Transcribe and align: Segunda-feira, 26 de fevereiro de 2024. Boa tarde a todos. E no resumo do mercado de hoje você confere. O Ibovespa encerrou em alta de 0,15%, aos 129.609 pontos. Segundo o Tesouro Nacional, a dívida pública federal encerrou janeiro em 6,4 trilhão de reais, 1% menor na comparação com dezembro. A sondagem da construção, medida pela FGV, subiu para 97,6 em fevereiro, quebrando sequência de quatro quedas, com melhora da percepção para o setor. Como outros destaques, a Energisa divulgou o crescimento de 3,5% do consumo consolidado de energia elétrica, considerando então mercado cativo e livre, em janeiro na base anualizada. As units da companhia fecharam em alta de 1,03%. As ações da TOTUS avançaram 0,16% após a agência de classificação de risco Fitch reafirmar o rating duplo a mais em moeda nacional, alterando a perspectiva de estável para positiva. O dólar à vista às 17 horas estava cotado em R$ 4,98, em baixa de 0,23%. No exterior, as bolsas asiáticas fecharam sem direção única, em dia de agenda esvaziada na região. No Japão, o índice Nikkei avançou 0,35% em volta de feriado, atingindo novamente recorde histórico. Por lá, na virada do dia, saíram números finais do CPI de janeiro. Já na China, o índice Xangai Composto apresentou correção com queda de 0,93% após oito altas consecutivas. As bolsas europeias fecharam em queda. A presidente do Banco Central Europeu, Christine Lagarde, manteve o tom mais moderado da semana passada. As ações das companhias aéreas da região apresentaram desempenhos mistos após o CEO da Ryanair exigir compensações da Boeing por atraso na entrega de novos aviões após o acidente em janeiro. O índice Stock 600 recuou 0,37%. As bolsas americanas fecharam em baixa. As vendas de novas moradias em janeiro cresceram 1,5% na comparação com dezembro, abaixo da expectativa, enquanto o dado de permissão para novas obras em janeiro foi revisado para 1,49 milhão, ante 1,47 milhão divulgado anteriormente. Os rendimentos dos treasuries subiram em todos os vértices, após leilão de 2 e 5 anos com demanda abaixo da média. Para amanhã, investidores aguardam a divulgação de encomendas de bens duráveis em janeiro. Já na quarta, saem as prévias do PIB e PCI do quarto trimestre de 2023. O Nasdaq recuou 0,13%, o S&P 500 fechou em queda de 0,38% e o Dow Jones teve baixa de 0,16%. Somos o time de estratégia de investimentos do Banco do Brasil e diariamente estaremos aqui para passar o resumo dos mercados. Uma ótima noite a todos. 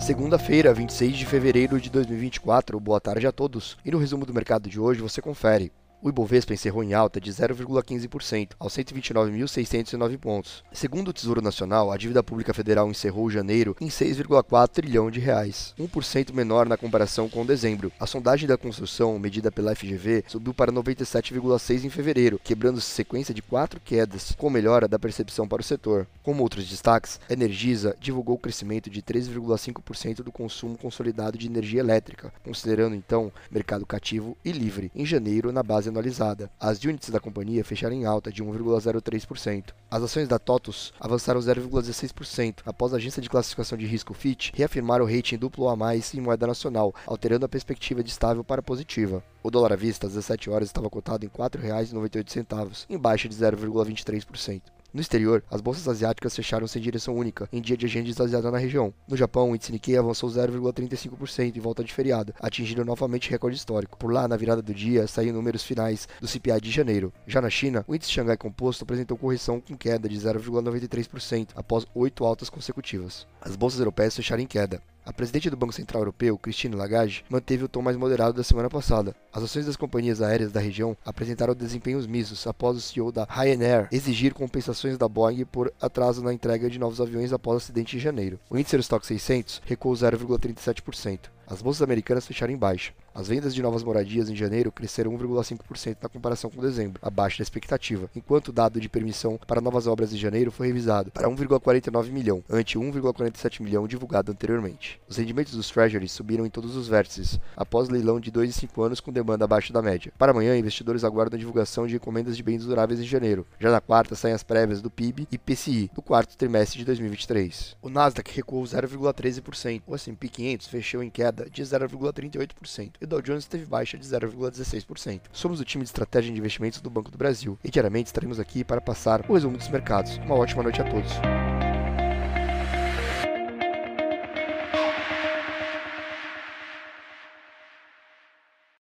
Segunda-feira, 0.00 0.72
26 0.72 1.14
de 1.14 1.26
fevereiro 1.26 1.78
de 1.78 1.90
2024. 1.90 2.80
Boa 2.80 2.98
tarde 2.98 3.26
a 3.26 3.32
todos. 3.32 3.76
E 3.84 3.90
no 3.90 3.98
resumo 3.98 4.24
do 4.24 4.32
mercado 4.32 4.68
de 4.68 4.80
hoje 4.80 5.02
você 5.02 5.20
confere. 5.20 5.70
O 6.02 6.08
Ibovespa 6.08 6.54
encerrou 6.54 6.82
em 6.82 6.94
alta 6.94 7.20
de 7.20 7.30
0,15%, 7.30 8.52
aos 8.58 8.72
129.609 8.72 10.16
pontos. 10.16 10.64
Segundo 10.72 11.08
o 11.08 11.12
Tesouro 11.12 11.42
Nacional, 11.42 11.92
a 11.92 11.98
dívida 11.98 12.22
pública 12.22 12.54
federal 12.54 12.88
encerrou 12.88 13.28
janeiro 13.28 13.76
em 13.78 13.88
6,4 13.88 14.68
trilhão 14.68 15.10
de 15.10 15.20
reais, 15.20 15.74
1% 15.78 16.32
menor 16.32 16.66
na 16.66 16.78
comparação 16.78 17.28
com 17.28 17.44
dezembro. 17.44 17.92
A 18.00 18.06
sondagem 18.06 18.48
da 18.48 18.56
construção, 18.56 19.18
medida 19.18 19.52
pela 19.52 19.74
FGV, 19.74 20.24
subiu 20.26 20.54
para 20.54 20.72
97,6 20.72 21.84
em 21.84 21.90
fevereiro, 21.90 22.40
quebrando 22.42 22.80
sequência 22.80 23.34
de 23.34 23.42
quatro 23.42 23.78
quedas, 23.78 24.34
com 24.38 24.48
melhora 24.48 24.88
da 24.88 24.98
percepção 24.98 25.46
para 25.46 25.60
o 25.60 25.64
setor. 25.64 26.06
Como 26.22 26.42
outros 26.42 26.66
destaques, 26.66 27.20
a 27.28 27.32
Energisa 27.34 27.94
divulgou 28.00 28.36
o 28.36 28.38
crescimento 28.38 28.88
de 28.88 29.02
3,5% 29.02 30.22
do 30.22 30.32
consumo 30.32 30.78
consolidado 30.78 31.36
de 31.36 31.46
energia 31.46 31.80
elétrica, 31.80 32.32
considerando 32.42 32.94
então 32.96 33.30
mercado 33.50 33.84
cativo 33.84 34.34
e 34.42 34.50
livre, 34.50 34.90
em 34.94 35.04
janeiro 35.04 35.52
na 35.52 35.62
base 35.62 35.89
anualizada. 35.90 36.50
As 36.58 36.82
units 36.82 37.10
da 37.10 37.20
companhia 37.20 37.64
fecharam 37.64 37.94
em 37.94 38.04
alta 38.04 38.32
de 38.32 38.42
1,03%. 38.42 39.74
As 39.90 40.02
ações 40.02 40.26
da 40.26 40.38
TOTUS 40.38 40.92
avançaram 40.98 41.40
0,16% 41.40 42.60
após 42.64 42.94
a 42.94 42.96
agência 42.96 43.20
de 43.20 43.28
classificação 43.28 43.76
de 43.76 43.86
risco 43.86 44.14
Fitch 44.14 44.50
reafirmar 44.54 45.02
o 45.02 45.06
rating 45.06 45.36
duplo 45.36 45.68
a 45.68 45.76
mais 45.76 46.14
em 46.14 46.20
moeda 46.20 46.46
nacional, 46.46 46.94
alterando 47.06 47.44
a 47.44 47.48
perspectiva 47.48 48.02
de 48.02 48.10
estável 48.10 48.42
para 48.42 48.62
positiva. 48.62 49.22
O 49.42 49.50
dólar 49.50 49.72
à 49.72 49.76
vista 49.76 50.06
às 50.06 50.14
17 50.14 50.50
horas 50.50 50.68
estava 50.68 50.88
cotado 50.88 51.24
em 51.24 51.28
R$ 51.28 51.34
4,98, 51.36 52.86
em 52.88 52.98
baixa 52.98 53.28
de 53.28 53.34
0,23%. 53.34 54.62
No 54.92 55.00
exterior, 55.00 55.44
as 55.48 55.60
bolsas 55.60 55.86
asiáticas 55.86 56.34
fecharam 56.34 56.66
sem 56.66 56.82
direção 56.82 57.14
única, 57.16 57.48
em 57.52 57.60
dia 57.60 57.76
de 57.76 57.86
agenda 57.86 58.08
esvaziada 58.08 58.50
na 58.50 58.58
região. 58.58 58.92
No 59.06 59.16
Japão, 59.16 59.50
o 59.50 59.54
índice 59.54 59.70
Nikkei 59.70 59.96
avançou 59.96 60.28
0,35% 60.28 61.56
em 61.56 61.60
volta 61.60 61.84
de 61.84 61.92
feriado, 61.92 62.34
atingindo 62.40 62.84
novamente 62.84 63.30
recorde 63.30 63.56
histórico. 63.56 63.96
Por 63.96 64.12
lá, 64.12 64.26
na 64.26 64.36
virada 64.36 64.60
do 64.60 64.74
dia, 64.74 65.06
saíram 65.06 65.36
números 65.36 65.62
finais 65.62 66.08
do 66.20 66.26
CPI 66.26 66.60
de 66.60 66.72
janeiro. 66.72 67.12
Já 67.24 67.40
na 67.40 67.48
China, 67.48 67.84
o 67.86 67.94
índice 67.94 68.10
Xangai 68.10 68.36
Composto 68.36 68.82
apresentou 68.82 69.16
correção 69.16 69.60
com 69.60 69.76
queda 69.76 70.08
de 70.08 70.16
0,93% 70.16 71.50
após 71.54 71.86
oito 71.94 72.24
altas 72.24 72.50
consecutivas. 72.50 73.28
As 73.40 73.54
bolsas 73.54 73.78
europeias 73.78 74.16
fecharam 74.16 74.42
em 74.42 74.46
queda. 74.46 74.82
A 75.10 75.12
presidente 75.12 75.50
do 75.50 75.56
Banco 75.56 75.72
Central 75.72 76.02
Europeu, 76.02 76.38
Christine 76.38 76.76
Lagarde, 76.76 77.24
manteve 77.28 77.64
o 77.64 77.68
tom 77.68 77.82
mais 77.82 77.96
moderado 77.96 78.32
da 78.32 78.44
semana 78.44 78.70
passada. 78.70 79.12
As 79.32 79.42
ações 79.42 79.66
das 79.66 79.74
companhias 79.74 80.22
aéreas 80.22 80.52
da 80.52 80.60
região 80.60 80.96
apresentaram 81.04 81.52
desempenhos 81.52 82.06
mistos 82.06 82.46
após 82.46 82.76
o 82.76 82.80
CEO 82.80 83.10
da 83.10 83.26
Ryanair 83.28 83.88
exigir 83.90 84.32
compensações 84.32 84.96
da 84.96 85.08
Boeing 85.08 85.44
por 85.46 85.72
atraso 85.82 86.22
na 86.22 86.32
entrega 86.32 86.70
de 86.70 86.78
novos 86.78 87.00
aviões 87.00 87.32
após 87.32 87.54
o 87.54 87.56
acidente 87.56 87.96
em 87.96 87.98
janeiro. 87.98 88.38
O 88.48 88.56
índice 88.56 88.76
Stock 88.76 89.04
600 89.04 89.60
recuou 89.66 89.96
0,37%. 89.96 91.22
As 91.50 91.60
bolsas 91.60 91.82
americanas 91.82 92.28
fecharam 92.28 92.52
em 92.52 92.56
baixa. 92.56 92.92
As 93.12 93.26
vendas 93.26 93.52
de 93.52 93.60
novas 93.60 93.82
moradias 93.82 94.30
em 94.30 94.36
janeiro 94.36 94.70
cresceram 94.70 95.10
1,5% 95.18 95.96
na 96.00 96.08
comparação 96.08 96.48
com 96.48 96.60
dezembro, 96.60 97.00
abaixo 97.02 97.38
da 97.38 97.42
expectativa, 97.42 98.08
enquanto 98.14 98.48
o 98.48 98.52
dado 98.52 98.80
de 98.80 98.88
permissão 98.88 99.36
para 99.48 99.60
novas 99.60 99.88
obras 99.88 100.12
em 100.12 100.16
janeiro 100.16 100.52
foi 100.52 100.68
revisado 100.68 101.10
para 101.10 101.28
1,49 101.28 102.08
milhão, 102.12 102.44
ante 102.48 102.78
1,47 102.78 103.62
milhão 103.62 103.88
divulgado 103.88 104.30
anteriormente. 104.30 105.00
Os 105.08 105.16
rendimentos 105.16 105.54
dos 105.54 105.68
treasuries 105.68 106.12
subiram 106.12 106.46
em 106.46 106.50
todos 106.50 106.76
os 106.76 106.86
vértices, 106.86 107.40
após 107.56 107.88
leilão 107.88 108.20
de 108.20 108.30
2 108.30 108.50
e 108.50 108.52
5 108.52 108.82
anos 108.82 109.00
com 109.00 109.10
demanda 109.10 109.44
abaixo 109.44 109.72
da 109.72 109.82
média. 109.82 110.12
Para 110.16 110.30
amanhã, 110.30 110.56
investidores 110.56 111.02
aguardam 111.02 111.36
a 111.36 111.40
divulgação 111.40 111.84
de 111.84 111.96
encomendas 111.96 112.36
de 112.36 112.44
bens 112.44 112.64
duráveis 112.64 113.00
em 113.00 113.04
janeiro. 113.04 113.44
Já 113.58 113.72
na 113.72 113.80
quarta, 113.80 114.14
saem 114.14 114.34
as 114.34 114.44
prévias 114.44 114.80
do 114.80 114.88
PIB 114.88 115.26
e 115.32 115.36
PCI 115.36 115.90
do 115.92 116.00
quarto 116.00 116.36
trimestre 116.36 116.78
de 116.78 116.84
2023. 116.84 117.76
O 117.82 117.90
Nasdaq 117.90 118.32
recuou 118.36 118.62
0,13%, 118.62 119.82
o 119.84 119.96
S&P 119.96 120.28
500 120.28 120.68
fechou 120.68 121.02
em 121.02 121.10
queda 121.40 121.48
de 121.48 121.62
0,38% 121.62 122.92
e 123.00 123.04
o 123.04 123.06
Dow 123.06 123.22
Jones 123.22 123.46
teve 123.46 123.64
baixa 123.64 123.96
de 123.96 124.04
0,16%. 124.04 125.22
Somos 125.32 125.60
o 125.60 125.64
time 125.64 125.84
de 125.84 125.88
estratégia 125.88 126.32
de 126.32 126.38
investimentos 126.38 126.80
do 126.80 126.90
Banco 126.90 127.10
do 127.10 127.18
Brasil 127.18 127.58
e 127.64 127.70
diariamente 127.70 128.06
estaremos 128.06 128.40
aqui 128.40 128.64
para 128.64 128.80
passar 128.80 129.24
o 129.28 129.34
resumo 129.34 129.56
dos 129.56 129.68
mercados. 129.68 130.16
Uma 130.18 130.34
ótima 130.34 130.62
noite 130.62 130.80
a 130.80 130.84
todos. 130.84 131.10